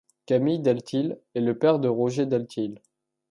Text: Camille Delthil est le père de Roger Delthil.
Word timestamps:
Camille 0.25 0.59
Delthil 0.61 1.19
est 1.35 1.41
le 1.41 1.59
père 1.59 1.77
de 1.77 1.87
Roger 1.87 2.25
Delthil. 2.25 2.79